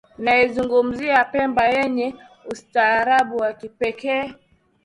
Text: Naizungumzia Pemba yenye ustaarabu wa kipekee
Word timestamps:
Naizungumzia 0.23 1.17
Pemba 1.31 1.63
yenye 1.67 2.15
ustaarabu 2.53 3.35
wa 3.37 3.53
kipekee 3.53 4.35